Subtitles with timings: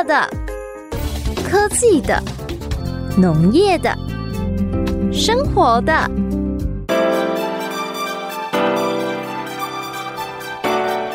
[0.00, 0.26] 乐的、
[1.46, 2.22] 科技的、
[3.18, 3.94] 农业的、
[5.12, 5.92] 生活的。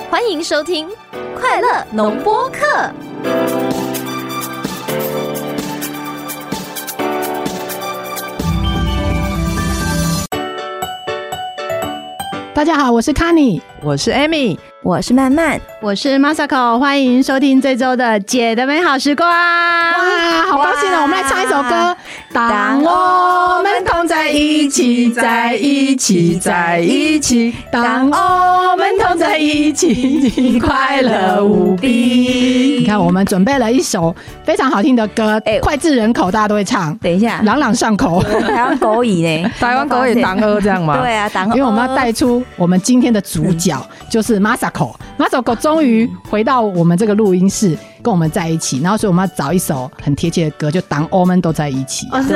[0.08, 0.88] 欢迎收听
[1.36, 2.60] 《快乐农播课》。
[12.54, 19.28] 大家好，我是 y 我是 Amy，我是曼曼，我是 Masako，欢迎收听这周的姐的美好时光。
[19.28, 19.94] 哇，
[20.48, 21.02] 好高兴哦！
[21.02, 21.98] 我们来唱一首歌。
[22.32, 27.52] 当我们同在一起，在一起，在一起。
[27.72, 32.78] 当我们同在一起，快乐无比。
[32.82, 36.96] 你看，我们准备了一首非常好听的歌，哎，脍炙人口，大家都会唱。
[37.00, 38.22] 等一下，朗朗上口。
[38.46, 39.52] 台湾狗语呢？
[39.60, 41.00] 台湾狗语当歌这样吗？
[41.02, 43.76] 对啊，当因为我们要带出我们今天的主角，
[44.08, 44.40] 就是
[44.76, 47.78] Masako，Masako 终于回到我们这个录音室。
[48.04, 52.08] 跟我们在一起，然后所以我们要找一首很贴切的歌，就当我们都在一起。
[52.12, 52.36] 哦，是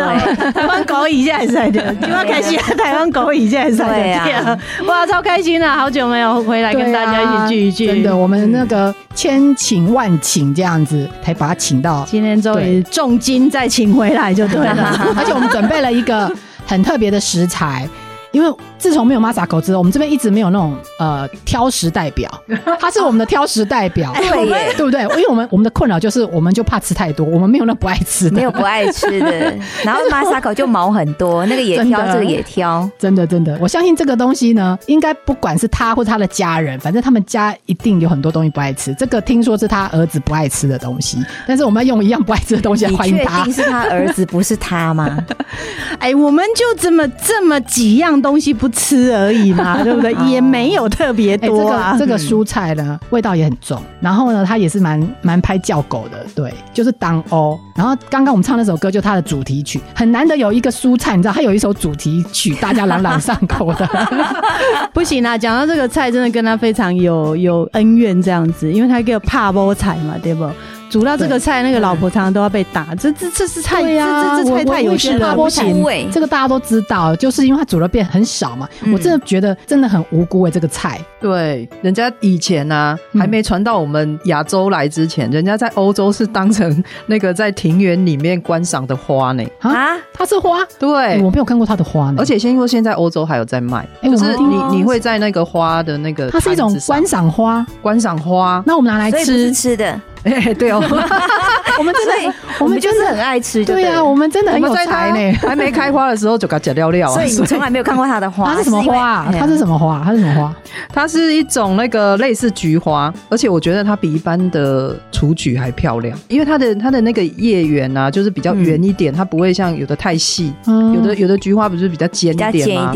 [0.52, 2.74] 台湾狗已经在在的， 今晚开心啊！
[2.76, 5.76] 台湾狗已经在在的，哇，超开心啊！
[5.76, 14.74] 好久没有回来跟大家一起聚一聚，真的，我们那个千请万请这样子才把他请到，今天终于重金再请回来就对了，
[15.16, 17.88] 而且我们准备了一个很特别的食材。
[18.32, 22.30] 因为自从没有 Masako 之后，我们这边一直没有那种呃挑食代表，
[22.80, 25.02] 他是我们的挑食代表，对耶，对不对？
[25.02, 29.54] 因为我们我们的困扰就是，我们就怕吃太多，我们没有那不爱吃的，没有不爱吃的。
[29.84, 33.58] 然后 Masako 就毛很多，那个也挑，这个也挑，真的真的。
[33.60, 38.94] 我相信这个东西呢，应该不管是他或他的家人，反正他们家一定有很多东西不爱吃。
[38.94, 43.44] 这个听说是他儿子不爱吃的东西，但是我们要用一样不爱吃的东西来欢迎他。
[43.50, 45.18] 是他儿子，不是他吗？
[45.98, 48.19] 哎，我们就这么这么几样。
[48.22, 50.14] 东西不吃而已嘛， 对不对？
[50.30, 51.96] 也没有特别多啊。
[51.98, 53.82] 这个蔬菜呢，味道也很重。
[54.00, 57.60] 然后呢，它也是蛮蛮拍叫狗的，对，就是当欧。
[57.76, 63.88] 然后刚刚我们唱那首歌，就它的主题曲，很难得有一个蔬菜，你知道，它有一首主题曲，大家朗朗上口的。
[64.94, 70.50] 不行啊，讲到这个菜，真的跟他非常有有恩怨这样子，因为他一个怕菠菜嘛，对不？
[70.90, 72.96] 煮到这个菜，那个老婆常常都要被打。
[72.96, 75.84] 这这这是菜呀，这这菜太有趣了，不行。
[76.12, 78.68] 这个大家都知道，就是因为它煮了变很少嘛。
[78.92, 81.00] 我真的觉得真的很无辜哎，这个菜。
[81.22, 89.44] 对，人家以前呢还没传到我们亚洲来之前，人家在欧洲是当成那个在庭园里面观赏的花呢。
[89.60, 90.66] 啊，它是花？
[90.80, 92.16] 对，我没有看过它的花呢。
[92.18, 98.64] 而且先说现在欧洲还有在卖，就是你你会在那个花的那个，它是一种观赏花，观赏花。
[98.66, 100.00] 那我们拿来吃吃的。
[100.24, 100.82] 哎，对哦，
[101.78, 103.64] 我们真的，我们就是很爱吃。
[103.64, 105.38] 对啊，我们真的很有才呢。
[105.42, 107.14] 还没开花的时候就给它剪掉料啊。
[107.14, 108.54] 所以你从来没有看过它的花。
[108.54, 109.26] 它是什么花？
[109.32, 110.02] 它是什么花？
[110.04, 110.54] 它是什么花？
[110.94, 122.92] 它是一种那个类似菊花，而且我觉得它比一般的雏菊还漂亮，因为它的它的那个叶缘啊，就是比较圆一点，它不会像有的太细，有的有的菊花不是比较尖一点吗？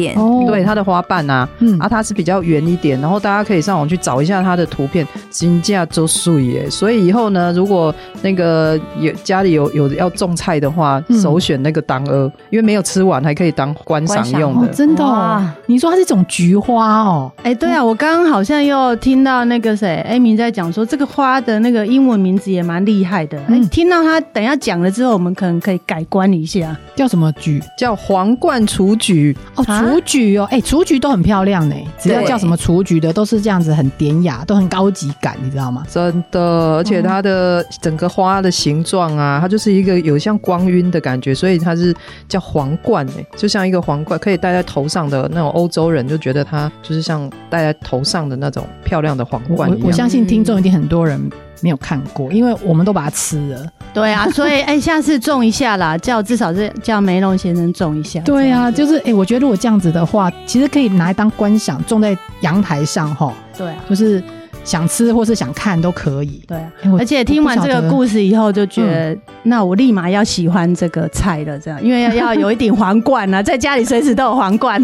[0.47, 1.47] 对，它的花瓣啊，
[1.79, 3.00] 啊，它是比较圆一点。
[3.00, 6.69] 然后大家可以上网去找一下它的图片，金价周素耶。
[6.69, 7.12] 所以。
[7.13, 14.67] 后呢，如果那个有家里有有要种菜的话，首选那个当阿，因为没有吃完还可以当观赏用的。
[14.69, 17.31] 真的，你说它是一种菊花哦？
[17.44, 23.39] 哎，对啊，我刚刚好像又听到那个谁艾米在讲说，这个花的那个英文名字也蛮厉害的。
[23.50, 27.62] 哎，听到他等下讲了之后，我们可能可以改观一下，叫什么菊？
[27.78, 31.75] 叫皇冠雏菊哦，雏菊哦，哎，雏菊都很漂亮呢。
[32.00, 35.83] 只要叫什么雏菊的，都是这样子很典雅，都很高级感，你知道吗？
[35.88, 36.39] 真的，
[36.78, 37.03] 而且。
[37.03, 41.91] 它的整个花的形状啊，它就是一个有像光晕的感觉，所以它是
[42.28, 49.81] 叫皇冠哎，就像一个皇冠，可以戴在头上的那种欧洲人就觉得它就是像戴在头上的那种漂亮的皇冠一样。
[49.84, 51.19] 我相信听众一定很多人
[51.62, 53.66] 没有看过，因为我们都把它吃了。
[53.94, 58.19] 对啊，所以哎，下次种一下啦，叫至少是叫梅隆先生种一下。
[58.22, 63.34] 对啊，就是哎，我觉得如果这样子的话，其实可以拿来当观赏，种在阳台上哈。
[63.57, 64.24] 对，啊，就是。
[64.63, 66.72] 想吃或是想看都可以，对啊。
[66.97, 74.83] 而且听完这个故事以后，就觉得那我立马要喜欢这个菜了，这样，因为要有一顶皇冠啊， 在家里随时都有皇冠。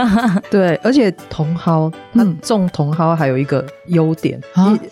[0.50, 4.40] 对，而且茼蒿，它种茼蒿还有一个优点，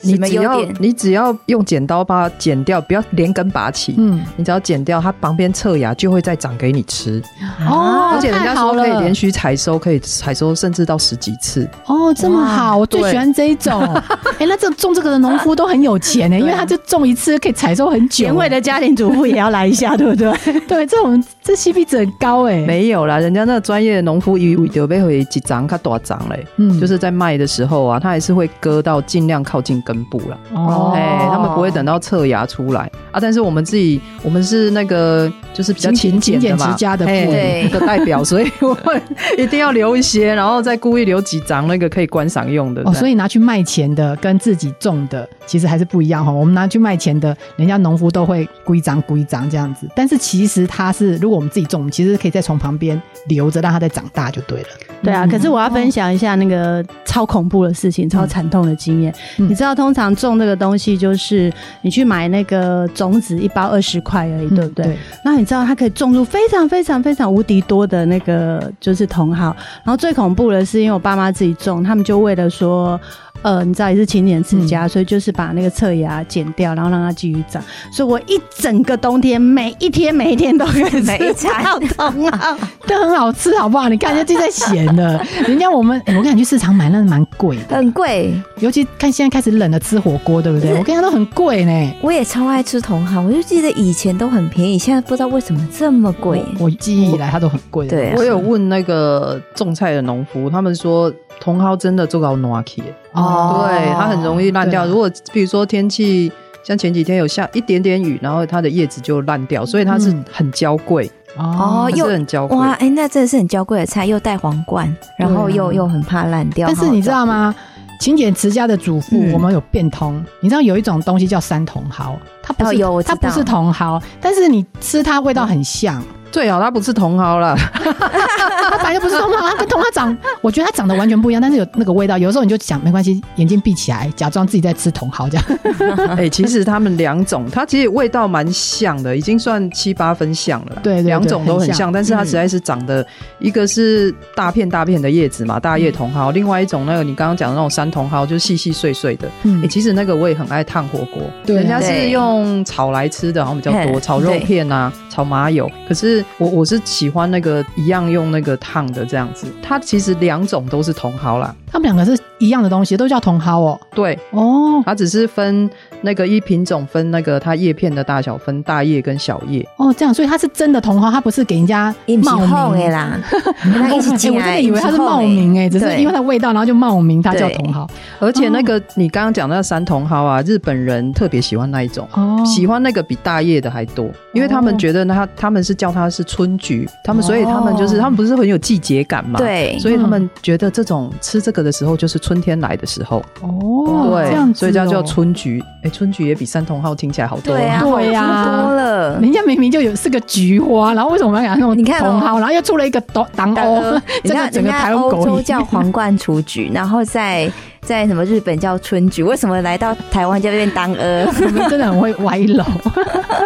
[0.03, 7.23] 你你只要你只要用剪刀把它剪掉，不要连根拔起，嗯，你只要剪掉，它旁边侧芽就会再长给你吃。
[7.69, 11.69] 哦，而且人家说可以连续采收，可以采收甚至到十几次。
[11.87, 13.83] 哦，这么好，我最喜欢这一种。
[14.39, 18.25] 哎，那这种这个的农夫都很有钱呢，因为 他就种一次可以采收很久。
[18.25, 20.33] 贤惠的家庭主妇也要来一下，对不对？
[20.69, 22.59] 对，这种这 CP 值很高哎。
[22.67, 30.39] 没有啦，人家那专业的农夫以为就被回几张，他多张嘞，嗯就是在卖的时候啊，他还是会割到尽量靠近根部了。
[30.53, 33.19] 哦哎、他们不会等到侧芽出来啊。
[33.19, 39.01] 但是我们自己，我们是那个就是比较勤勤俭俭的嘛，持家的的代表，所以我们
[39.39, 42.83] 一定要留一些，然后再故意留几张那个可以观赏用的。
[42.85, 46.31] 哦，所以以拿去卖钱的跟自己种的其实还是不一样哈。
[46.31, 54.69] 我们拿去卖钱的，人家农夫都会规章规章这样子，但是其实它是如果我们自己种，我们其实可以再从旁边留着，让它再长大就对了。
[55.01, 59.15] 对啊，可是我要分享一下那个超恐怖的事情、超惨痛的经验。
[59.39, 61.53] 嗯你知道，通常种这个东西就是
[61.83, 64.87] 你去买那个种子，一包二十块而已，对不对？
[64.87, 69.55] 对，那你知道它可以种出非常非常非常无敌多的那个就是茼蒿，
[69.85, 73.01] 然后最恐怖的是，因为我爸妈自己种，他们就为了说。
[73.43, 77.63] 呃，你知道也是勤俭持家，所以就是把那个侧芽剪掉，然后让它继续长。
[77.93, 82.59] 所以我一整个冬天，每一天每一天都可以每一餐到茼蒿。
[82.87, 83.89] 这 很好吃，好不好？
[83.89, 90.71] 你看人家自己在咸的，人家我们，哎 我跟你讲去市场买那是蛮贵的，很贵，尤其看现在开始冷了，吃火锅对不对？
[90.79, 91.93] 我跟你讲都很贵呢。
[92.03, 96.43] 我也超爱吃茼蒿，我就记得以前都很便宜，现在不知道为什么这么贵。
[96.59, 97.87] 我我记忆以来它都很贵。
[97.87, 101.11] 对啊我有问那个种菜的农夫，他们说
[101.43, 102.83] 茼蒿真的做到 o k
[103.19, 104.87] 哦对，它很容易烂掉。
[104.87, 106.31] 如果比如说天气
[106.63, 112.57] 像前几天有下一点点雨，然后它的叶子就烂掉，所以它是嗯很娇贵，哦又很娇贵。
[112.57, 116.67] 哇，哎、那真的是很娇贵的菜，又带皇冠，然后又、又很怕烂掉。
[116.67, 117.55] 但是你知道吗？
[118.01, 120.25] 勤俭持家的主妇，嗯我们有变通。
[120.41, 126.01] 你知道有一种东西叫三茼蒿，它不是、哦有它不是茼蒿，但是你吃它味道很像。
[126.31, 132.19] 最好它不是茼蒿啦， 它本来就不是茼蒿，它跟茼蒿长，我觉得它长得完全不一样，但是有那个味道。
[132.19, 135.45] 有时候你就想没关系，眼睛闭起来，假装自己在吃茼蒿这样。
[136.17, 140.77] 哎、其实它们两种，它其实味道蛮像的，已经算七八分像了。
[140.83, 143.05] 对两种都很像，很像但是它实在是长得、
[143.39, 149.29] 一个是大片大片的叶子嘛，大叶茼蒿；，另外一种那个你刚刚讲的那种山茼蒿，就是细细碎碎的。
[149.45, 155.71] 嗯哎、其实那个我也很爱烫火锅，对啊人家是用炒来吃的，好像比较多，炒肉片啊，炒麻油。
[155.89, 163.81] 可是我我是喜欢那个一样用那个烫的这样子，它其实两种都是茼蒿啦，它们两个是一样的东西，都叫茼蒿哦。
[163.95, 164.83] 对，哦。
[164.87, 165.69] 它只是分
[166.03, 169.67] 那个一品种分那个它叶片的大小分大叶跟小叶。
[169.77, 172.39] 哦，这样，所以它是真的茼蒿，它不是给人家冒
[172.71, 172.81] 名。
[172.81, 173.19] 的啦，
[173.65, 177.87] 跟他一起 哎进来，我真的以为它是冒名哎、只是因为它味道，然后就冒名，它叫茼蒿。
[178.21, 182.09] 而且那个你刚刚讲的那山茼蒿啊，日本人特别喜欢那一种。
[182.13, 182.43] 哦。
[182.45, 195.65] 喜欢那个比大叶的还多，因为他们觉得呢，他他们是叫它是春菊，他们所以他们就是哦他们不是很有季节感嘛，，对，所以他们觉得这种吃这个的时候就是春天来的时候，哦，对，这样子、哦，所以叫叫春菊。
[195.83, 199.19] 哎，春菊也比三茼蒿听起来好多，对呀好多了。
[199.19, 202.21] 人家明明就有是个菊花，然后为什么我们要给它弄你看哦。
[202.21, 203.81] 茼蒿，然后又出了一个党党当欧，
[204.25, 207.51] 这人家个整个台湾狗洲叫皇冠雏菊，然后在
[207.89, 211.25] 在什么日本叫春菊，为什么来到台湾就变当鹅？
[211.25, 212.63] 我们真的很会歪楼。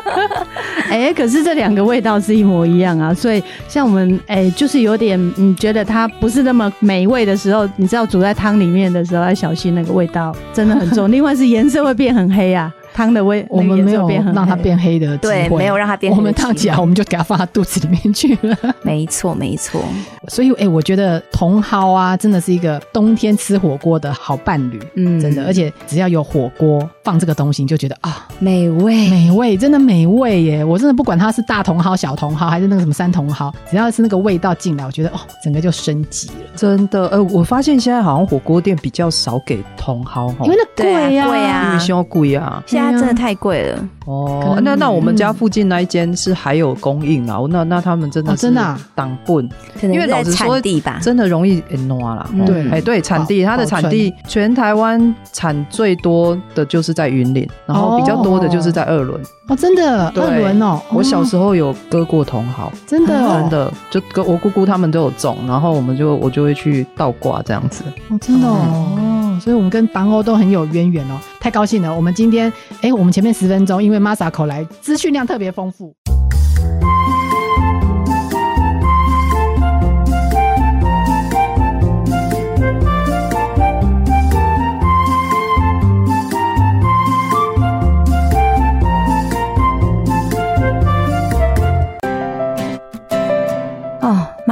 [0.90, 11.08] 哎、可是这两个味道是一模一样啊，所以像我们哎、就是有点嗯，觉得它不是那么美味的时候，你知道煮在汤里面的时候要小心那个味道真的很重。
[11.12, 18.56] 另外是颜色会变很黑啊，汤的味我们没有让它变黑的对，没有让它变我黑我们烫起来，我们就给它放到肚子里面去了。
[18.82, 19.82] 没错没错，
[20.28, 25.20] 所以，哎、我觉得茼蒿啊，真的是一个冬天吃火锅的好伴侣，嗯。
[25.20, 25.44] 真的。
[25.46, 29.10] 而且只要有火锅放这个东西，你就觉得啊，美味。
[29.10, 30.64] 美味，真的美味耶！
[30.64, 36.34] 我真的不管它是大茼蒿、小茼蒿，还是那个什么三茼蒿，只要是那个味道进来，我觉得哦，整个就升级了。
[36.56, 37.08] 真的。
[37.08, 42.62] 呃，我发现现在好像火锅店比较少给茼蒿哈，因为那贵呀、贵啊因为凶贵啊。
[42.66, 49.48] 现在真的太贵了，哦，那那我们嗯家附近那一间是还有供应啊，那那他们真的真的啊挡棍，
[49.80, 51.00] 可能因为老实说地吧。
[51.02, 52.28] 真的容易给挪啦。
[52.32, 59.20] 嗯对哎，对，产地它的产地全台湾产最多的就是在云林，然后比较多的就是在二轮。
[59.48, 67.84] 哦，真的二轮哦，我小时候、有割过茼蒿，真的、哦、真的就跟我姑姑他们都有种，然后我们就我就会去倒挂这样子。
[68.08, 68.58] 哦，真的哦。
[68.96, 71.92] 哦所以我们跟邦欧都很有渊源哦，太高兴了！
[71.92, 75.92] 我们今天，哎，我们前面十分钟，因为 Masako 来，资讯量特别丰富。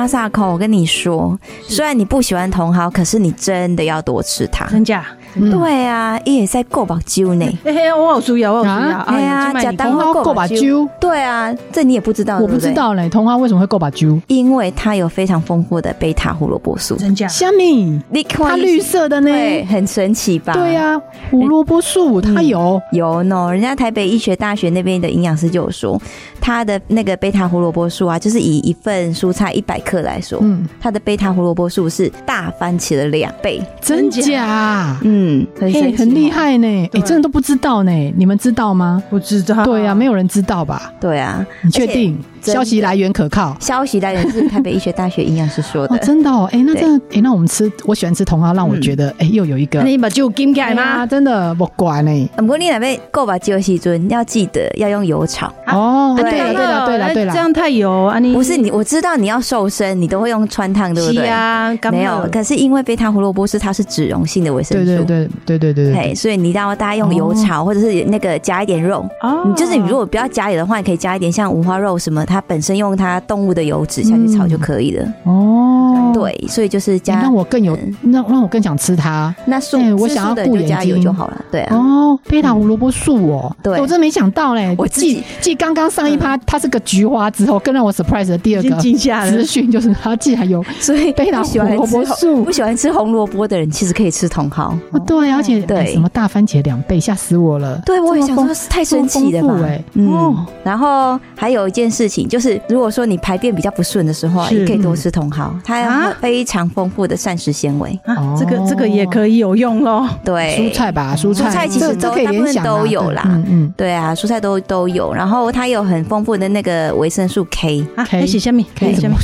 [0.00, 1.38] 哦，Masako，我跟你说，
[1.68, 4.66] 虽然你不喜欢茼蒿，可是你真的要多吃它。
[4.66, 5.06] 真假？
[5.34, 7.46] 嗯对啊，伊也在够目睭呢。
[7.64, 8.98] 嘿嘿，我有需要，我有需要。
[9.00, 14.20] 哎呀，假茼蒿够把揪，对啊，这你也不知道，我不知道嘞，茼蒿为什么会够把揪？
[14.26, 16.96] 因为它有非常丰富的贝塔胡萝卜素。
[16.96, 17.28] 真假？
[17.28, 19.30] 虾米，你看它绿色的呢？
[19.30, 20.52] 对，很神奇吧？
[20.52, 26.00] 对啊，胡萝卜素它有，有呢，人家台北医学大学那边的营养师就有说，
[26.40, 33.60] 它的那个贝塔胡萝卜素啊，就是以一份蔬菜一百克来说，嗯，它的贝塔胡萝卜素是大番茄的两倍。
[33.80, 34.98] 真假？
[35.02, 35.19] 嗯，
[35.58, 36.30] 很神嘿，奇很厉。
[36.30, 36.66] 害呢！
[36.66, 39.02] 哎，对真的都不知道呢，你们知道吗？
[39.10, 39.64] 不知道。
[39.64, 40.92] 对啊，没有人知道吧？
[41.00, 43.56] 对啊，你确定消息来源可靠？
[43.60, 45.98] 消息来源是台北医学大学营养师说 哦，的。
[45.98, 51.04] 真的哦，哎，那这样，哎，那我们吃，我喜欢吃茼蒿，让我觉得，哎，又有一个那你把酒金改吗？
[51.06, 52.30] 真的不管呢。
[52.36, 58.18] 不过你那边够把鸡肉西尊要记得要用油炒，哦，对对了，对了，对了，对了，这样太油啊！
[58.18, 61.26] 你不是你，我知道你要瘦身，你都会用穿烫，对不对？
[61.26, 69.04] 啊，干没有，可是因为贝塔胡萝卜素它是脂溶性的维生素，对对对对对对对对，所以你一定要大家用油炒，或者是那个加一点肉。
[69.22, 75.06] 哦你就是你如果不要加油的话，你可以加一点像五花肉什么，它本身用它动物的油脂下去炒就可以了。
[75.24, 77.76] 哦，对，所以就是哎，加让我更有，
[78.12, 79.34] 让让我更想吃它。
[79.46, 81.44] 那素哎我想要顾眼素的就加油睛就好了。
[81.50, 84.74] 对啊，哦，贝塔胡萝卜素哦，对我真没想到嘞。
[84.78, 89.44] 我自己继继刚刚上一趴它是个菊花之后，更让我 surprise 的第二个资。
[89.44, 92.52] 讯就是它竟然有 所以贝塔不喜欢胡萝卜吃素不。
[92.52, 94.72] 喜欢吃红萝卜的人，其实可以吃茼蒿。
[95.00, 95.76] 哦，对啊，而且对。
[95.78, 97.80] 哎什么大番茄两倍，吓死我了。
[97.84, 99.68] 对，我也想说，太神奇了吧？
[99.94, 107.98] 嗯哦，然后还有一件事情，就是如果说你排便比较不顺的时候也可以多吃茼蒿，它啊有非常丰富的膳食纤维。
[108.04, 110.08] 啊，这个这个也可以有用哦。
[110.24, 113.22] 对，蔬菜吧，蔬菜，蔬菜其实都这这可以啊大部分都有啦。
[113.26, 117.84] 嗯嗯，对啊，蔬菜都都有，然后它有很丰富的那个维生素 K。
[117.96, 118.20] 啊，K？
[118.20, 118.62] 那是什么？
[118.78, 119.16] 可以什么？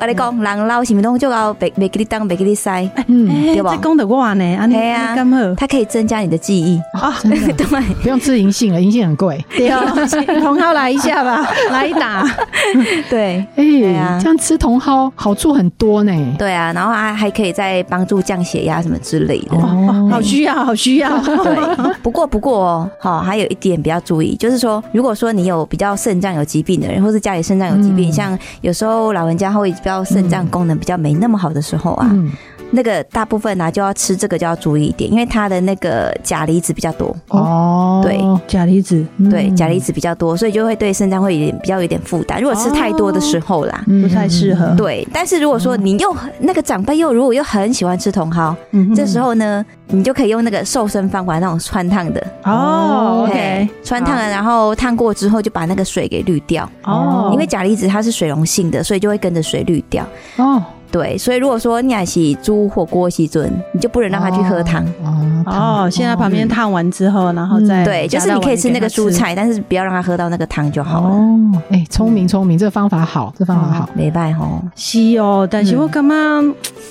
[0.00, 3.74] 跟你讲，人老是咪拢就搞白白给你当，白给你塞，嗯，哎，对吧？
[3.76, 5.07] 这讲的我呢，啊，你啊
[5.56, 6.80] 它可以增加你的记忆。
[6.92, 9.44] 啊，真 的对，不用吃银杏了，银杏很贵。
[9.56, 12.24] 对哦，茼蒿来一下吧，来一打。
[13.08, 16.12] 对哎，啊这样吃茼蒿好处很多呢。
[16.38, 19.56] 对啊，然后还还可以再帮助降血压什么之类的。
[19.56, 21.18] 哦好需要，好需要。
[21.20, 32.30] 对，不过不过哦，好，还有一点比较注意，就是说，如果说你有比较肾脏有疾病的人，或是家里肾脏有疾病，嗯像有时候老人家会比较肾脏功能比较没那么好的时候啊，嗯，
[32.70, 39.30] 那个大部分呢、就要吃这个就要注意一点，因为它的那个钾离子比较多，哦，对钾离子嗯。
[39.30, 42.40] 对，钾离子比较多，所以就会对肾脏会有点比较有点负担。
[42.40, 43.84] 如果吃太多的时候啦。
[43.86, 44.02] 嗯。
[44.02, 44.74] 不太适合。
[44.76, 60.06] 对，但是如果说你又那个长辈又如果又很喜欢吃茼蒿，嗯这时候呢，你就可以用那个瘦身方法，那种穿烫的，哦，OK，穿烫了，然后烫过之后就把那个水给滤掉，哦，因为钾离子它是水溶性的，所以就会跟着水滤掉。
[60.36, 64.84] 哦，对，所以如果说你还是煮火锅西尊，你就不能让他去喝汤。
[65.04, 71.08] 哦，哦，现在旁边烫完之后，然后再对，就是你可以吃那个蔬菜，但是不要让他喝到那个汤就好了。
[71.08, 71.38] 哦，
[71.70, 73.88] 哎，聪明聪明，这个方法好，这方法好。
[73.94, 76.14] 没办吼，是哦，但是我干嘛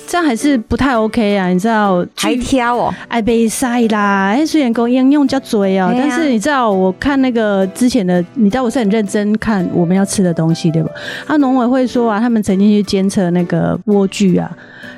[0.06, 1.48] 这样还是不太 OK 啊？
[1.48, 10.90] 你知道，还挑哦，爱被晒啦，哎，虽然讲应用较多哦，对啊但是你知道，我看那个之前的，你知道我是很认真看我们要吃的东西，对吧？
[11.26, 14.50] 啊，农委会说啊，他们曾经去监测那个莴苣啊，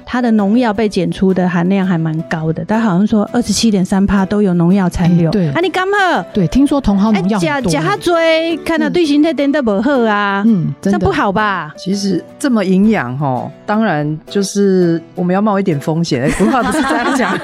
[0.05, 5.31] 它的农药被检出的含量还蛮高的，但好像说二十七点三帕都有农药残留。
[5.31, 6.23] 哎对啊，你干嘛？
[6.35, 11.73] 对，听说茼蒿哎农，药多假假他追，看到对身体真的不好啊，嗯，真的这不好吧？
[11.79, 16.25] 其实这么营养哈，当然就是我们要冒一点风险。
[16.25, 17.39] 哎，话不是这样讲，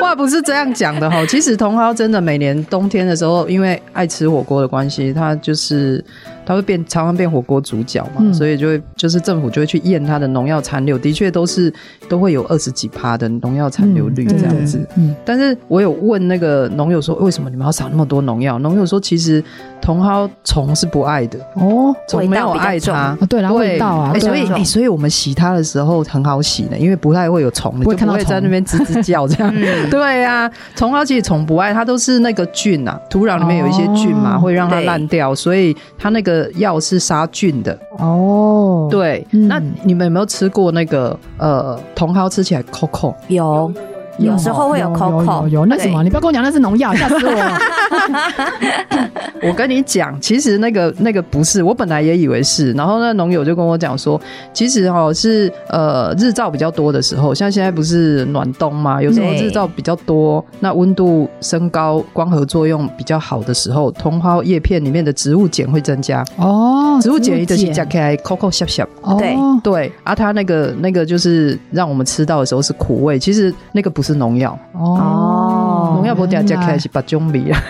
[0.00, 1.24] 话不是这样讲的哈。
[1.26, 6.02] 其实茼蒿真的每年冬天的时候，因为爱吃火锅的关系，它就是
[6.50, 11.72] 它会变，常常变火锅主角嘛，嗯所以就会就是政府就会去验它的农药残留，的确都是
[12.08, 14.84] 都会有二十几趴的农药残留率嗯这样子。
[14.96, 18.58] 嗯，但是我有问那个农友说，为什么你们要撒那么多农药？
[18.58, 19.40] 农友说，其实
[19.80, 22.92] 茼蒿虫是不爱的，哦，虫没有爱它。
[22.92, 29.54] 啊对啦，味道啊，所以哎、所以我们洗它的时候很好洗呢，因为不太会有虫，你就不会看到虫在那边吱吱叫这样。
[29.88, 37.76] 对呀、茼蒿其实虫不爱，它都是那个菌啊，土壤里面有一些菌嘛，哦会让它烂掉，所以它那个药是杀菌的。
[37.98, 43.14] 哦，对，嗯那你们有没有吃过那个呃茼蒿吃起来 coco？？
[43.28, 43.72] 有
[44.20, 47.58] 有时候会有有 COCO，有有那什么，你不要跟我讲那是农药，吓死我了。
[49.42, 52.72] 我跟你讲，其实那个那个不是，我本来也以为是。
[52.72, 54.20] 然后那农友就跟我讲说，
[54.52, 66.22] 其实哦是呃日照比较多的时候，像现在不是暖冬嘛，有时候日照比较多，那温度升高，光合作用比较好的时候，茼蒿叶片里面的植物碱会增加。
[66.36, 68.86] 哦，植物碱一的是加碱起来扣扣小小。
[69.02, 77.62] 哦对对，啊，它那个那个就是让我们吃到的时候是苦味，其实那个不是是农药，哦，农药不加加起来是把中米啊。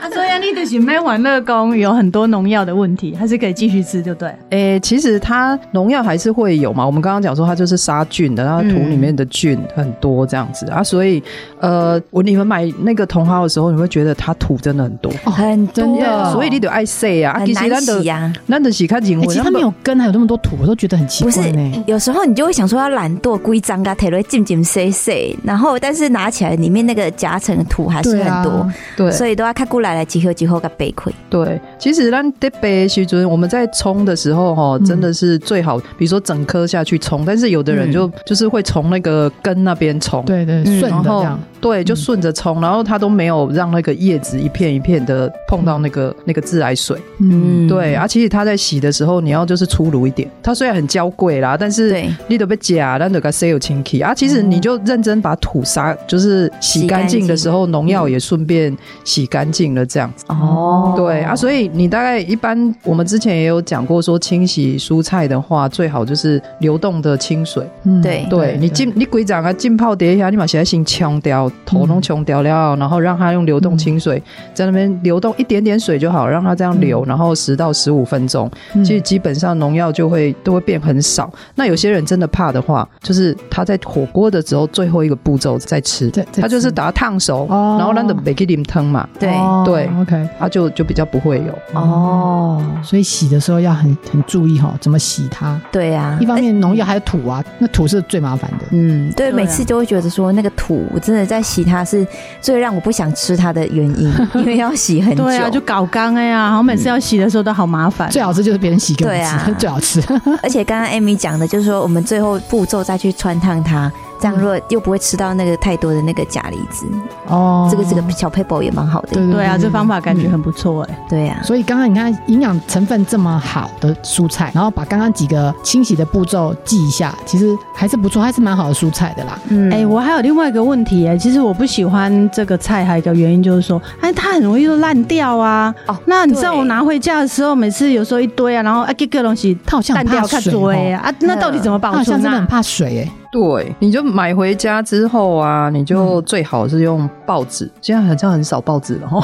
[0.00, 4.32] 啊，所以啊，你的是买玩乐宫有很多农药的问题，还是可以继续吃，就对。
[4.50, 6.84] 诶、其实它农药还是会有嘛。
[6.84, 11.22] 我们刚刚讲说它就是杀菌的，然后土里面的菌很多这样子、啊，所以
[11.60, 15.84] 呃，我你们买那个茼蒿的时候，你会觉得它土真的很多，很多
[16.32, 17.38] 所以你得爱洗啊。
[17.38, 18.32] 很难洗呀。
[18.46, 21.52] 难得洗看紧哎，其实它没有根，还有那么多土，我都觉得很奇怪不是。，
[21.86, 24.90] 有时候你就会想说要懒惰，规张啊，提来浸浸洗
[25.26, 31.12] 洗，然后但是拿起来里面那个夹层的土还是很多，啊，对所以都要看过来来几后几后个背亏。
[31.30, 40.24] 对，其实咱得杯时阵，我们在冲的时候哈，嗯真的是最好，比如说整颗下去冲，但是有的人就、就是会从那个根那边冲。
[40.24, 41.40] 对对，嗯顺然后的这样。
[41.60, 47.00] 对，就顺着冲，然后它都没有让那个叶子一片一片的碰到那个、那个自来水。
[47.20, 50.30] 嗯，对，啊，其实它在洗的时候，你要就是粗鲁一点。
[50.42, 54.12] 它虽然很娇贵啦，但是你得被夹，但得给塞有清气啊。
[54.12, 60.24] 其实你就认真把土杀，就是洗干净的时候，农药也顺便洗干净了，这样子。
[60.28, 60.94] 哦。
[60.96, 67.68] 对啊，所以你大概一般，我们之前也有讲过，说清洗蔬菜的话，最好就是流动的清水。
[67.84, 68.00] 嗯。
[68.00, 68.56] 对对。
[68.60, 78.84] 你浸你鬼掌啊浸泡叠一下，你把现在先冲掉，头弄冲掉了，然后让它用流动清水在那边流动一点点水就好，让它这样流，然后十到十五分钟，嗯。
[78.84, 81.32] 其实基本上农药就会都会变很少。
[81.54, 91.80] 那有些人真的怕的话，就是他在火锅的时候最后一个步骤再吃再，再吃他就是把它烫熟，哦然后让的没给你汤嘛，对哦对，OK，它就就比较不会有。
[91.80, 95.60] 哦，所以洗的时候要很很注意哈，怎么洗它。
[95.70, 98.66] 对呀一，方面农药还有土啊，那土是最麻烦的。
[98.70, 102.06] 嗯，对，每次都会觉得说那个土，我真的在洗它是
[102.40, 105.24] 最让我不想吃它的原因， 因为要洗很久。
[105.24, 108.10] 对啊，就搞干哎呀，然后每次要洗的时候都好麻烦。
[108.10, 110.02] 最好吃就是别人洗给我吃， 最好吃。
[110.42, 113.90] 而且刚刚 Amy 讲的，就是说我们最后步骤再去穿烫它，
[114.20, 116.86] 这样如果又不会吃到那个太多的那个钾离子，
[117.28, 119.08] 哦这个这个小 paper 也蛮好的。
[119.12, 120.98] 对对啊，这方法感觉很不错哎。
[121.08, 129.38] 对啊，所以刚刚你看营养成分这么好的蔬菜，然后把刚刚几个清洗的步骤记一下，其实还是不错，还是蛮好的蔬菜的啦。
[129.48, 135.74] 嗯哎、我还有另外一个问题哎，其实我不喜欢这个菜，还有一个原因就是说，哎，它很容易就烂掉啊。
[135.86, 142.22] 哦那你知道我拿回家的时候，每次有时候一堆啊，然后啊，各个东西它好像很烂掉水哦，啊，那到底怎么保它好像存啊？
[142.22, 143.12] 真的很怕水哎。
[143.34, 147.68] 对，你就买回家之后啊，你就最好是用报纸。
[147.80, 149.20] 现在好像很少报纸了哈。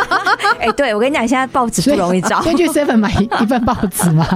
[0.60, 2.40] 哎、对我跟你讲，现在报纸不容易找。
[2.44, 4.26] 先去 Seven 买 一份报纸嘛。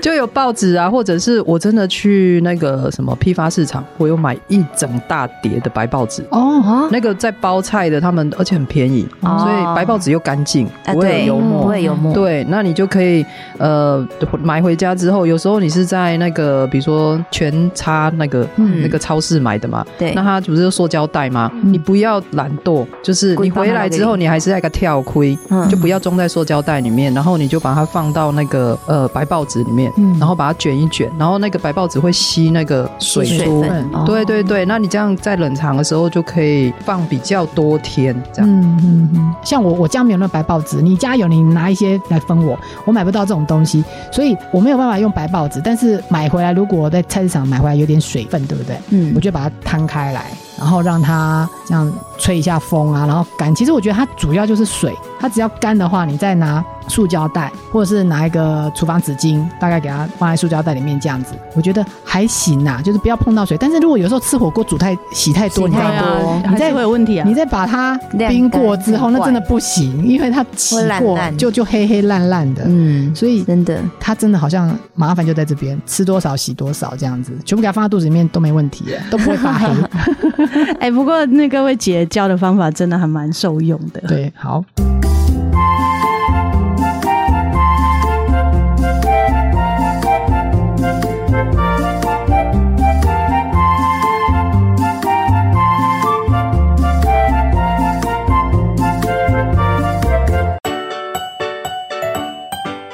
[0.00, 6.24] 就有报纸啊，或者是我真的去那个什么批发市场，我有买一整大叠的白报纸。
[6.30, 11.62] 哦，那个在包菜的，他们而且很便宜，哦所以白报纸又干净，啊，不会有油墨。
[11.62, 12.14] 不会油墨。
[12.14, 13.26] 对，那你就可以
[13.58, 14.06] 呃
[14.42, 21.50] 买回家之后，有时候你是在那个比如说全差那个、嗯那个超市买的嘛，对那它不是塑胶袋吗？
[21.52, 33.40] 嗯你不要懒惰，就是你回来之后，你还是那个跳盔，嗯就不要装在塑胶袋里面，然后你就把它放到那个呃白报纸里面，嗯然后把它卷一卷，然后那个白报纸会吸那个水。
[33.40, 33.84] 分。
[33.92, 38.50] 哦对对对，那你这样在冷藏的时候就可以放比较多天，这样。
[38.50, 45.60] 嗯嗯嗯，像我我家没有那白报纸，你家有，你拿一些来分我，我买不到这种东西，所以我没有办法用白报纸。
[45.64, 48.76] 但是买回来，如果我在菜市场买回来有点水分，对不对？
[48.90, 53.52] 嗯我就把它摊开来，然后让它这样吹一下风啊，然后干。
[53.54, 63.56] 其实我觉得它主要就是水，它只要干的话，你再拿塑胶袋或者是拿一个厨房纸巾，大概给它放在塑胶袋里面这样子，我觉得还行啊，就是不要碰到水。
[63.58, 66.02] 但是如果有时候吃火锅煮太洗太多，你知道吗？
[66.02, 67.34] 多啊，还是会有问题啊你。
[67.34, 67.96] 再把它
[68.28, 72.64] 冰过之后，那真的不行，因为它起会过就就黑黑烂烂的。
[72.66, 73.82] 嗯，所以真的。
[73.98, 79.68] 它真的好像麻烦就在这边，吃多少洗多少这样子，全部给它放在肚子里面都没问题，都不会发黑。
[80.80, 84.00] 哎、不过那各位姐教的方法真的还蛮受用的。
[84.08, 84.64] 对，好。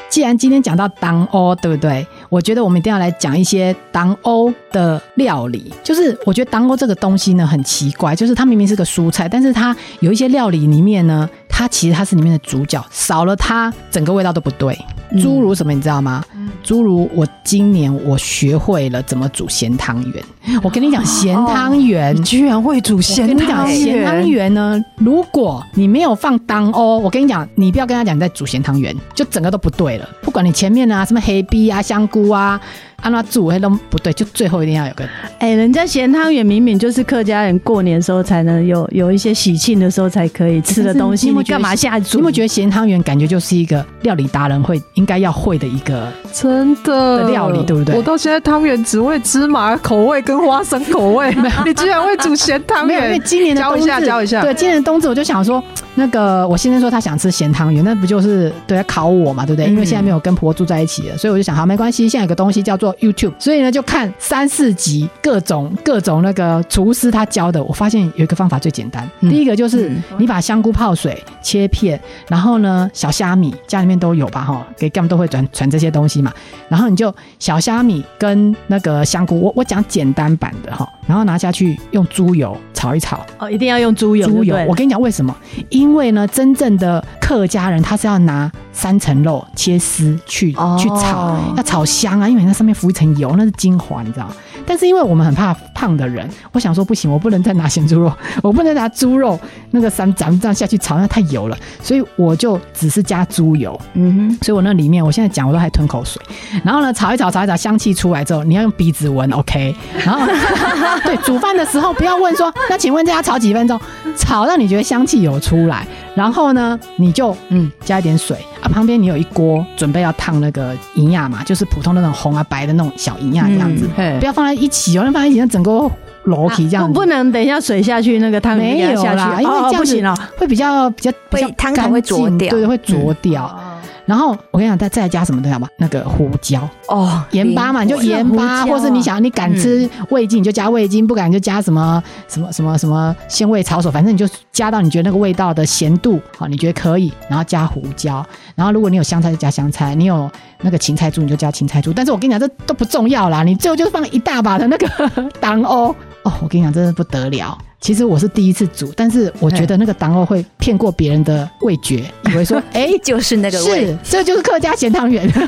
[0.09, 2.05] 既然今天讲到当欧，对不对？
[2.31, 5.73] 我觉得我们一定要来讲一些当欧的料理。
[5.83, 14.79] 就是我觉得当欧这个东西呢很奇怪，就是它明明是个蔬菜，但是它有一些料理里面呢，它其实它是里面的主角，少了它整个味道都不对。
[15.23, 16.23] 诸如什么你知道吗？
[16.63, 20.23] 诸如我今年我学会了怎么煮咸汤圆。
[20.63, 30.09] 我跟你讲，咸汤圆你居然会煮咸汤咸汤圆，呢，如果你没有放当哦，我跟你讲，你不要跟他讲你在煮咸汤圆，就整个都不对了。
[30.23, 32.61] 不管你前面啊什么黑逼啊、香菇啊，
[33.07, 42.19] 按那煮那都不对，就最后一定要有个哎、人家咸汤圆明明就是客家人过年的时候才能有有一些喜庆的时候才可以吃的东西，你干嘛下煮？
[42.19, 46.13] 你有没有觉得咸汤圆感觉就是一个料理达人会应该要会的一个？
[46.33, 51.33] 真的的料理对不对我到现在汤圆只会芝麻口味跟花生口味，
[51.65, 53.23] 你居然会煮咸汤没有，因为圆？
[53.25, 55.63] 今年的教一冬至，下教一下对，今年的冬至我就想说，
[55.99, 59.71] 那个我先生说他想吃咸汤圆，那不就是对他考我嘛，对不对？
[59.71, 69.31] 因为现在没有跟婆婆住在一起了，所以我就想，好，没关系，现在有个东西叫做 YouTube，所以呢就看三四集各种各种那个厨师他教的，我发现有一个方法最简单，嗯。
[69.31, 76.33] 第一个就是你把香菇泡水切片，然后呢小虾米家里面都有吧哈，给他们都会传传这些东西嘛，
[76.69, 84.55] 然后你就小虾米跟那个香菇，我我讲简单版的哈，然后拿下去用猪油炒一炒，哦，一定要用猪油，猪油。
[84.69, 85.35] 我跟你讲为什么？
[85.71, 90.77] 因为呢，真正的客家人他是要拿三层肉切丝去、哦。
[90.79, 94.29] 去炒，要炒香啊，因为那上面浮一层油，那是精华，你知道？
[94.67, 98.13] 但是因为我们很怕胖的人，我想说不行，我不能再拿咸猪肉，
[98.43, 104.39] 我不能拿猪肉那个三咱们这样下去炒，那太油了，所以我就只是加猪油，嗯哼。
[104.43, 106.21] 所以我那里面我现在讲我都还吞口水，
[106.63, 110.27] 然后呢炒一炒炒一炒，香气出来之后，你要用鼻子闻，OK，然后
[111.05, 113.81] 对煮饭的时候不要问说，那请问这要炒几分钟？
[114.17, 115.87] 炒到你觉得香气有出来，
[116.17, 118.37] 然后呢你就嗯加一点水。
[118.61, 124.17] 啊，旁边你有一锅准备要烫那个银亚嘛，就是普通的那种红啊白的那种小银亚这样子，嘿。
[124.19, 125.89] 不要放在一起哦，那放在一起那整个
[126.25, 126.93] 楼体这样子。
[126.93, 130.23] 不不能等一下水下去，那个汤圆没有下啦，去，因为这样子。
[130.37, 132.51] 会比较比较比较会汤头会浊掉。
[132.51, 133.61] 对对，会浊掉。
[134.07, 135.69] 然后我跟你讲，再再来加什么对吧？
[135.79, 148.25] 那个胡椒、哦，盐巴嘛，你就盐巴，或是你想你敢吃味精，你就加味精；不敢就加什么什么什么什么鲜味炒手，反正你就加到你觉得那个味道的咸度好，你觉得可以，然后加胡椒。
[148.55, 151.93] 然后如果你有香菜就加香菜，你有那个芹菜猪你就加芹菜猪。
[151.93, 154.89] 但是我跟你讲，这都不重要啦，你最后就是放一大把的那个
[155.41, 155.89] 当欧
[156.23, 157.59] 哦，我跟你讲，真的不得了。
[157.87, 165.25] 其实我是第一次煮，但是我觉得那个党欧会骗过别人的味觉， 以为说， 哎、就是那个味，是，这就是客家咸汤圆。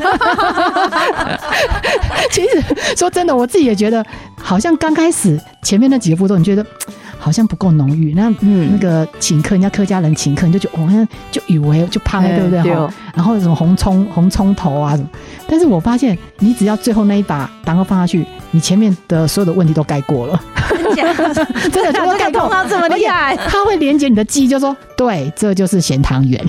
[2.30, 2.62] 其实
[2.96, 4.06] 说真的，我自己也觉得，
[4.40, 6.64] 好像刚开始前面那几个步骤，你觉得
[7.18, 8.14] 好像不够浓郁。
[8.14, 12.62] 那嗯那个请客，人家客家人请客，你就觉得哦，那就以为就胖了，哎对不对？
[12.62, 15.08] 对哈然后什么红葱红葱头啊什么，
[15.48, 21.12] 但是我发现，你只要最后那一把蛋糕放下去，你前面的所有的问题都盖过了，真假？
[21.72, 22.66] 真的全都盖过了。
[22.68, 26.44] 这么厉害，他会连接你的记忆，就说对，这就是咸汤圆，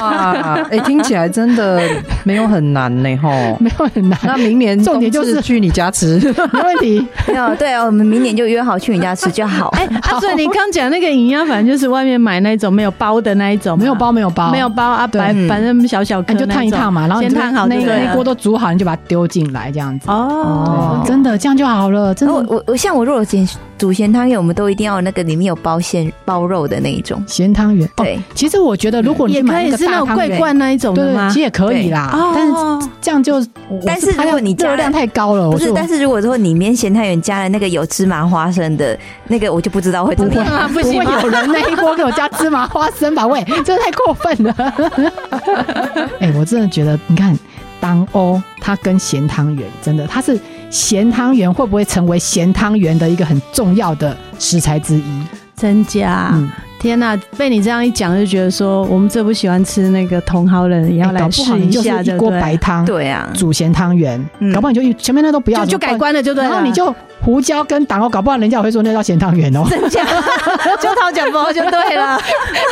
[0.00, 0.32] 哇，
[0.70, 1.78] 哎，听起来真的
[2.24, 3.30] 没有很难呢，吼。
[3.60, 6.18] 没有很难，那明年重点就是去你家吃，
[6.50, 7.06] 没问题。
[7.28, 9.68] 没有，对哦，我们明年就约好去你家吃就好。
[9.76, 20.10] 哎， 啊，所以你刚讲那个营养，反正就是外面买那种没有包的那一种，没有包，没有包，没有包啊，对白嗯反正小小你就烫一烫嘛，然后先烫好那个那锅都煮好，你就把它丢进来，这样子。
[20.10, 22.34] 哦，真的这样就好了，真的。
[22.34, 23.46] 我我我像我如果咸
[23.76, 27.22] 煮咸汤圆，我们都一定要那个里面有包馅包肉的那一种。
[27.26, 31.34] 咸汤圆，哦，其实我觉得如果你买个以是那种大汤圆，桂冠那一种的吗其？
[31.34, 32.20] 实也可以啦对。
[32.34, 33.44] 但哦是这样就，
[33.84, 38.96] 但是怕如果你热量太高了，不是，但是是如果说里面咸汤圆加了那个有芝麻花生的
[39.28, 40.46] 那个，我就不知道会怎么样。
[40.46, 43.26] 啊， 不不会行吗有人那一锅给我加芝麻花生吧？
[43.26, 44.54] 喂，这太过分了。
[46.20, 47.36] 哎、我真的觉得，你看
[47.80, 50.38] 当欧它跟咸汤圆，真的它是
[50.70, 55.22] 咸汤圆会不会成为咸汤圆的一个很重要的食材之一？
[55.54, 56.30] 增加？
[56.34, 62.30] 嗯，天呐，被你这样一讲，就觉得说我们最不喜欢吃那个茼蒿人，也要来哎搞不试一好你就是下，对一锅？
[62.30, 66.50] 白汤，对啊，煮咸汤圆，嗯搞不好你就前面那都不要，就就改观了，就对了。
[66.50, 69.64] 然后你就胡椒跟党哦，搞不好人家也会说那叫咸汤圆哦。
[69.68, 70.04] 真假
[70.80, 72.18] 就掏脚包就对了。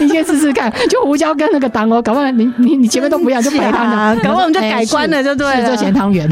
[0.01, 5.67] 你先试试看，就胡椒跟那个党哦，搞不好你你你前面都不要，就白汤啊的，搞不好我们就改观了，就对了。
[5.71, 6.29] 是就咸汤圆。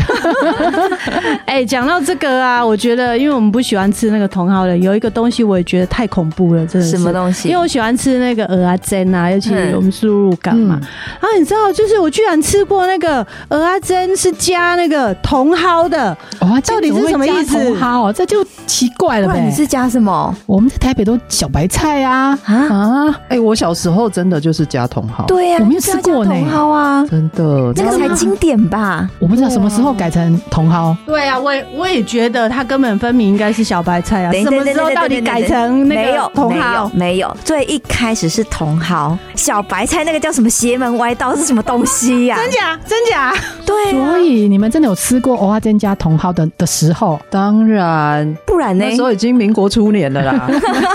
[1.46, 7.48] 哎，讲到这个啊，我觉得因为我们不喜欢吃那个茼蒿人，有一个东西我也觉得太恐怖了，真的是什么东西？
[7.48, 10.81] 因为我喜欢吃那个鹅啊煎啊，尤其嗯我们输入港嘛。
[10.83, 10.88] 嗯。
[11.20, 17.57] 然后你知道，就是我居然吃过那个鹅啊煎是加那个茼蒿的，哇，到底是什么意思？
[17.57, 19.40] 茼蒿哦，哦，这就奇怪了呗。
[19.46, 19.53] 你。
[19.53, 20.35] 是加什么？
[20.46, 22.55] 我们在台北都小白菜啊，啊？
[22.55, 26.33] 啊，哎、我小时候真的就是加茼蒿，，对呀，我没有吃过呢。
[26.35, 29.09] 茼蒿啊，真的，这个才经典吧？
[29.20, 30.96] 我不知道什么时候改成茼蒿。
[31.07, 36.90] 对啊，我也我也觉得它根本分明应该是小白菜啊，什么时候到底改成那个茼蒿？
[36.94, 42.35] 没有，最一开始是茼蒿，小白菜那个叫什么邪门歪道是什么东西呀？
[42.41, 43.35] 真假真假？
[43.67, 47.21] 对啊，所以你们真的有吃过蚵仔煎加茼蒿的的时候？
[47.29, 48.35] 当然。
[48.47, 48.97] 不然呢那？
[48.97, 50.49] 时候已经民国初年了啦，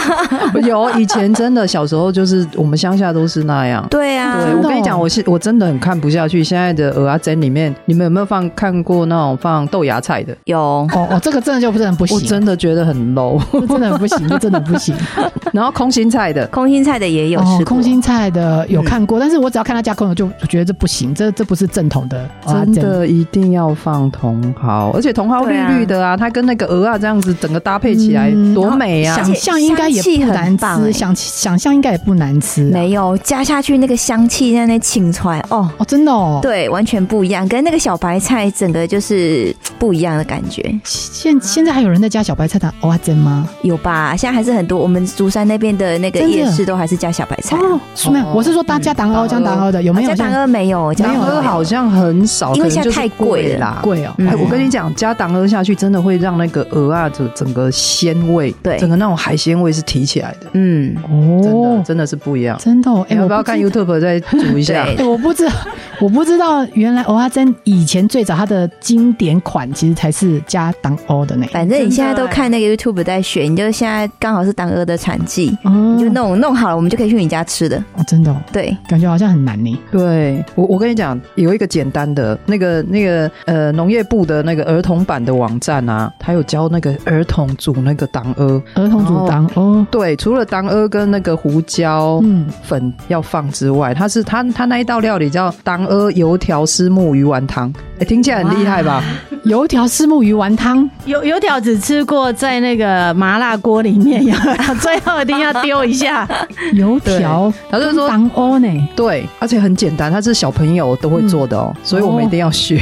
[0.66, 3.86] 有以前真的小时候就是我们乡下都是那样。
[3.92, 6.44] 对啊，对，我跟你讲，我是我真的很看不下去。
[6.44, 10.36] 现在的蚵仔煎里面，你们有没有放看过那种放豆芽菜的？
[10.46, 13.40] 有哦哦，这个真的就不是很不行我行，真的觉得很 low。
[13.68, 14.96] 真的很不行，真的不行。
[15.54, 22.28] 然后空心菜的，空心菜的也有吃哦，空心菜的有看过，但是我只要看他加空，的就觉得这不行，这这不是正统的。
[22.46, 29.16] 真的一定要放茼蒿，而且茼蒿绿绿的啊，它跟那个鹅啊这样子整个搭配起来嗯多美啊！
[29.16, 32.74] 想象应该也很不难吃，欸想想象应该也不难吃啊。
[32.74, 35.70] 没有加下去那个香气在那沁出来哦。
[35.78, 43.48] 哦，真的哦。，对，完全不一样，跟那个小白菜整个就是不一样的感觉，现现在还有人在加小白菜的蚵仔煎吗？
[43.62, 44.16] 有吧？
[44.16, 47.62] 现在还是很多，我们竹山那边的那个夜市都还是加小白菜啊。
[47.64, 53.80] 哦，是没有，我是说大家当鹅加当鹅的有没有加像党鹅没有，加党鹅好像很少，因为现在太贵了啦。
[53.82, 54.14] 贵哦？
[54.18, 62.58] 嗯哎，我跟你讲，加党鹅下去真的会让那个鹅啊整整个鲜味，对整个那种海鲜味是提起来的，嗯，哦真的哦，真的是不一样。
[62.60, 64.88] 真的哦，哎，你要不要看 YouTube 再煮一下？
[65.00, 65.52] 我不知道，
[66.00, 71.46] 我不知道，原来蚵仔煎以前最早它的经典款其实才是加当欧的呢。
[71.52, 75.58] 反正你现在都看那个 YouTube 在学，你就现在刚好是党鹅的产季，
[76.00, 77.78] 就弄弄好了，我们就可以去你家吃的。
[77.96, 79.80] 哦，真的哦，对，感觉好像很难呢。
[79.92, 88.62] 对我，我跟你讲，有一个简单的那个那个呃农业部的那个儿童版的网站啊，它有教那个儿童煮那个当鹅。
[88.76, 99.04] 儿童煮当哦，对，除了当鹅跟那个胡椒嗯，粉要放之外，它是它它那一道料理叫当鹅油条丝木鱼丸汤，哎，听起来很厉害吧？
[99.44, 104.34] 油条丝木鱼丸汤，油油条只吃过在那个麻辣锅里面，有
[104.82, 106.17] 最后一定要丢一下。
[106.74, 108.68] 油条他就说当欧呢。
[108.96, 112.82] 对，而且很简单，它是小朋友都会做的哦，所以我们一定要学。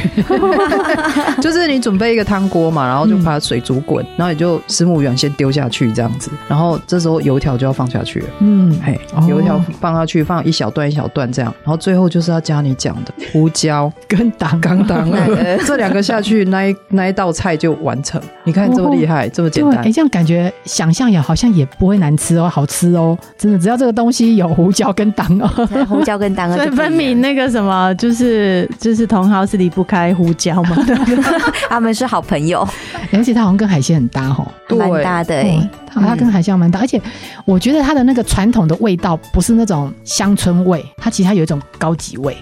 [1.40, 8.26] 就是你准备一个汤锅嘛，然后就把水煮滚，然后你就石母圆先丢下去这样子，然后这时候油条就要放下去了。
[8.40, 18.20] 嗯，嘿哦，油条放下去，放一小段一小段这样，然后最后就是要加你讲的胡椒跟当刚当那个这两个下去，那一那一道菜就完成。
[18.44, 19.92] 你看这么厉害，这么简对，单哎，。
[19.92, 25.48] 这样感觉想象也好像也不会难吃哦，好吃哦，真的，只要这个东西有胡椒跟党哦，
[25.88, 30.76] 胡椒跟党鹅 所分明那个什么，就是就是茼蒿是离不开胡椒嘛？
[31.68, 32.66] 他们是好朋友，
[33.12, 34.46] 而且它好像跟海鲜很搭哦。
[34.68, 37.00] 对蛮搭的欸哦它它跟海鲜蛮搭，而且
[37.44, 42.36] 我觉得它的那个传统的味道不是那种乡村味，它其实它有一种高级味。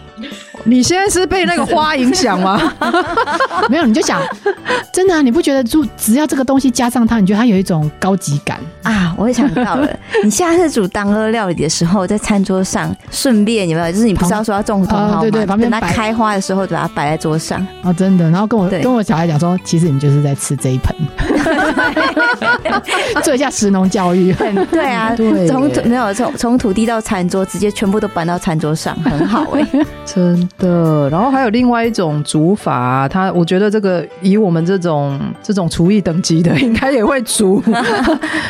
[0.64, 2.72] 你现在是被那个花影响吗？
[3.68, 4.20] 没有，你就想，
[4.92, 8.58] 真的啊，你不觉得就只要这个东西加上它，你觉得它有一种高级感？
[8.82, 9.88] 啊，我也想到了，
[10.24, 13.92] 你下次煮当鹅料理的时候，在餐桌上顺便有没有？
[13.92, 15.18] 就是你不是要说要种茼蒿吗？
[15.18, 17.64] 啊对对旁边等它开花的时候，就把它摆在桌上。
[17.82, 18.30] 啊，真的。
[18.30, 20.96] 然后跟我跟我小孩讲说，其实你就是在吃这一盆，
[23.22, 24.32] 做一下食农教育。
[24.70, 29.66] 对啊， 对从土没有从从土地到餐桌，直接全部都搬到餐桌上，很好哎、
[30.04, 37.62] 真的，然后还有另外一种煮法、啊，它我觉得这个以我们这种这种厨艺等级的，应该也会煮。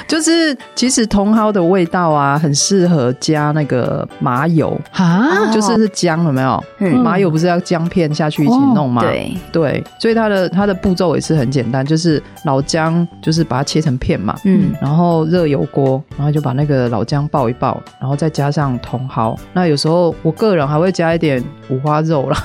[0.09, 6.63] 就是其实茼蒿的味道啊，很适合加那个麻油，啊，就是是姜有没有？
[6.79, 9.03] 嗯麻油不是要姜片下去一起弄吗？
[9.03, 12.84] 对，对，所以它的它的步骤也是很简单，就是老姜
[13.23, 19.37] 就是把它切成片嘛，嗯，然后热油锅，然后就把那个老姜爆一爆，然后再加上茼蒿。
[19.53, 22.37] 那有时候我个人还会加一点五花肉啦，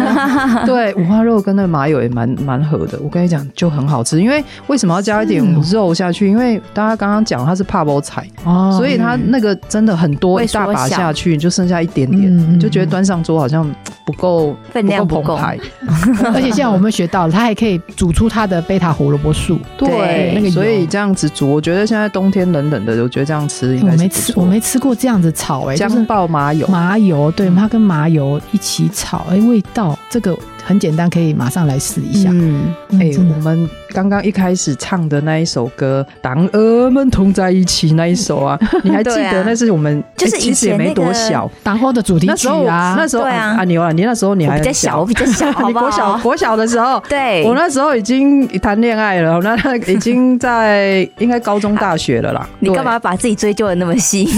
[0.64, 2.98] 对，五花肉跟那个麻油也蛮蛮合的。
[3.02, 4.20] 我跟你讲，就很好吃。
[4.20, 5.42] 因为为什么要加一点
[5.72, 6.28] 肉下去？
[6.28, 13.68] 因为大家刚刚讲它是怕包菜，哦所以它那个真的很多一大把下去，就剩下一点点，就觉得端上桌好像
[14.06, 15.58] 不够分量不够澎湃。
[16.34, 19.58] 而且现在我们学到了，它还可以煮出它的贝塔胡萝卜素。
[19.76, 26.66] 对，那个所以这样子煮，我觉得现在冬天冷冷的，我觉得这样吃应该我没吃，我没吃过这样子炒、哎，就是姜爆麻油。
[26.68, 32.30] 麻油，对，它跟麻油一起炒，哎、味道这个很简单，可以马上来试一下。
[32.32, 46.18] 嗯，哎、我们刚刚一开始唱的那一首歌《当我们同在一起》那一首啊， 你还记得那是我们就是诶其实也没多小，党花的主题曲啊，那时候对啊啊，牛啊，你那时候你还比较小，我比较小， 你国小好？
[46.22, 52.48] 国小的时候，对，我那时候已经谈恋爱了，那那已经在应该高中大学了啦。
[52.60, 52.98] 你干嘛？
[52.98, 54.28] 把自己追究的那么细？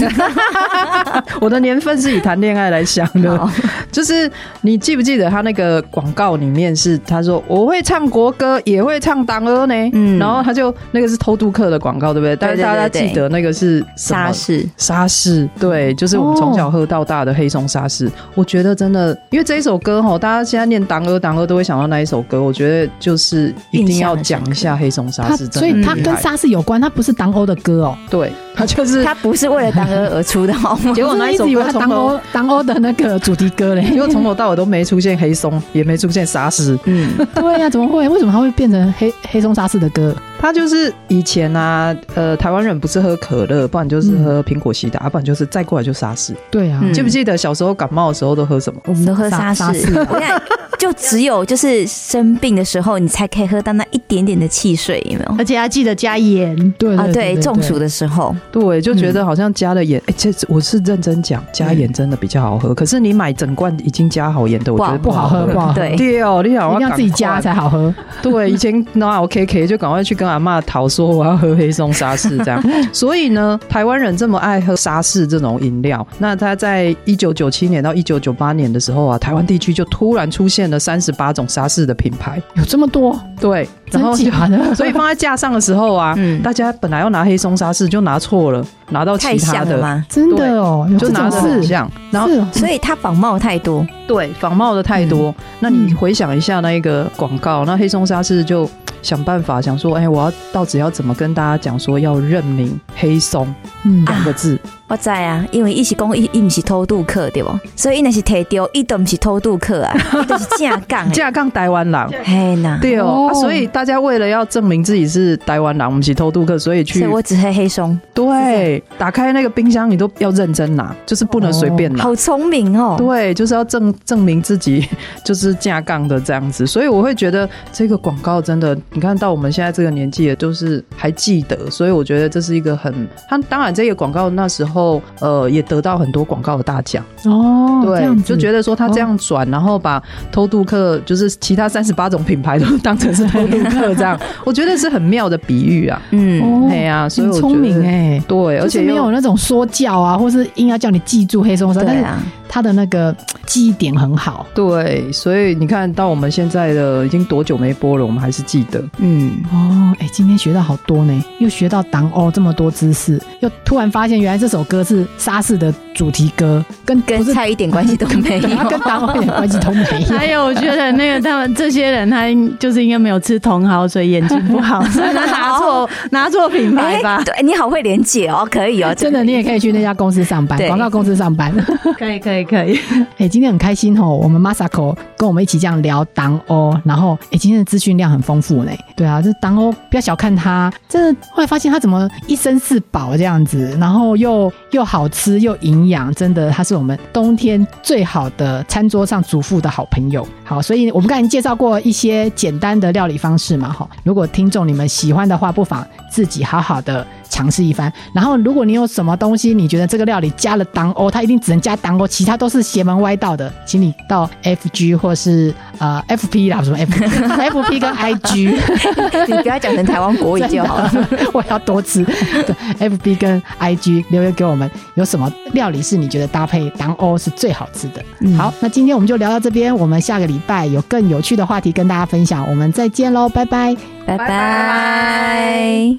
[1.39, 3.49] 我的年份是以谈恋爱来想的，
[3.91, 4.29] 就是
[4.61, 12.35] 你记不记得他那个广告里面是他说我会唱国歌，也会唱党歌呢，嗯然后他就那个是偷渡客的广告，对不对？
[12.35, 18.11] 但是大家记得那个是沙士，沙士，对，就是我们从小喝到大的黑松沙士。
[18.33, 22.41] 我觉得真的，因为这一首歌哈，大家现在念党歌党歌都会想到那一首歌。
[22.41, 27.97] 我觉得就是一定要讲一下黑松沙士，所以它跟沙士有关，它不是党欧的歌哦。
[28.09, 30.91] 对， 他就是他不是为了当歌而出的，好吗？
[30.93, 33.83] 结果那一直以为它歌从头党欧党欧的那个主题歌嘞。
[33.91, 36.77] 结果从头到尾都没出现黑松，也没出现沙士。
[36.85, 38.09] 嗯， 对呀、怎么会？
[38.09, 40.15] 为什么他会变成黑黑松沙士的歌？
[40.39, 46.33] 他就是以前啊，呃，台湾人不是喝可乐，不然就是喝苹果西打，不然就是再过来就沙士。
[46.51, 48.79] 对啊，嗯记不记得小时候感冒的时候都喝什么？
[48.85, 49.93] 我们都喝沙沙士。
[49.97, 50.41] 我看
[50.77, 55.35] 就只有就是生病的时候，你才可以喝到那一点点的汽水，有没有？
[55.39, 56.55] 而且要记得加盐。
[56.77, 62.75] 对啊，对，中暑的的时候，对，就觉得好像加了盐，哎、这我是认真讲，加盐真的比较好喝。
[62.75, 65.73] 可是你买整罐已经加好盐的，我觉得不好喝，不好喝。
[65.73, 67.93] 对对哦，你想，一定要自己加才好喝。
[68.21, 72.63] 对，以前那我 K K 就赶快去跟阿妈讨说我要喝黑松沙士这样。
[72.93, 82.41] 所以呢，台湾人这么爱喝沙士这种饮料，那他在一九九七年到一九九八年的时候啊，台湾地区就突然出现了三十八种沙士的品牌。
[82.55, 84.57] 有这么多，对，真然后就假的？
[84.75, 90.03] 所以放在架上的时候啊，嗯大家本来要拿黑松沙士就拿错了，拿到太其他的。
[90.09, 91.61] 真的哦，就拿的。
[91.63, 95.33] 像，然后哦所以它仿冒太多，对仿冒的太多。
[95.59, 98.69] 那你嗯回想一下那一个广告，那黑松沙士就
[99.01, 103.47] 想办法想说，哎、我要到底要怎么跟大家讲说要认明黑松
[103.83, 104.59] 嗯，两个字？
[104.89, 107.49] 我知啊，因为伊是讲伊伊毋是偷渡客对不？
[107.75, 111.11] 所以伊若是摕到，伊都毋是偷渡客啊，伊就是正港的。
[111.13, 112.09] 架杠台湾人。
[112.23, 122.01] 嘿呐，对哦、哦啊所以大家为了要证明自己是台湾人，我们是偷渡客，所以去所以我只黑黑松，对打开那个冰箱，你都要认真拿，就是不能随便拿。
[122.01, 122.95] 好聪明哦。
[122.97, 124.83] 对，就是要证证明自己
[125.23, 132.91] 就是架杠的这样子，所以我会觉得这个广告真的，你看到我们现在这个年纪，也都是还记得，所以我觉得这是一个很，
[133.29, 152.03] 他当然这个广告那时候呃也得到很多广告的大奖，哦，对，就觉得说他这样转，然后把偷渡客就是其他三十八种品牌都当成是偷渡客这样， 我觉得是很妙的比喻啊，嗯，哦对呀、所以聪明哎，对，而且没有那种说教啊，或是硬要叫你记住黑松沙，但是
[152.49, 154.45] 他的那个记忆点很好。
[154.53, 158.83] 对，所以你看到我们现在的已经多久没播了，我们还是记得。
[158.97, 168.69] 嗯，哦，哎、今天学到好多呢，又学到党哦这么多知识，又突然发现原来这首歌是沙士的主题歌，跟跟菜一点关系都没有。
[168.69, 170.17] 跟党欧一点关系都没有。
[170.17, 177.21] 还有，我觉得那个他们这些人，他应就是应该没有吃茼蒿，所以眼睛不好， 所以拿错拿错品牌吧？
[177.23, 181.53] 对你好会连结哦，可以哦， 真的，你也可以去那家公司上班，对广告公司上班。
[181.97, 182.79] 可以，可以，可以。
[183.17, 188.71] 哎、今天很开心哦，我们 Masako 跟我们一起这样聊党欧，然后哎、今天的资讯量很丰富呢。
[188.95, 200.27] 对啊，这党欧不要小看它，这后来发现它怎么一生四宝这样子，然后又又好吃又营养，真的它是我们冬天最好的餐桌上主妇的好朋友。
[200.47, 203.85] 好，所以我们刚才介绍过一些简单的料理方式嘛，哈。
[204.03, 207.91] 如果听众你们喜欢的话，不妨自己好好的尝试一番。
[208.13, 218.57] 然后，如果你有什么东西，你觉得这个料理加了当欧，它一定只能加当欧，其他都是邪门歪道的，请你到 FG 或是呃 FP 啦，什么 FP，FP 跟 IG，
[219.27, 220.91] 你不要讲成台湾国语就好了。
[221.33, 222.03] 我要多吃。
[222.03, 228.03] 对，FB 跟 IG 留言给我们，有什么料理是你觉得搭配当欧是最好吃的？
[228.37, 233.75] 好，那今天我们就聊到这边，我们下个礼拜有更有趣的话题跟大家分享，我们再见喽，拜拜。
[234.05, 235.95] 拜拜。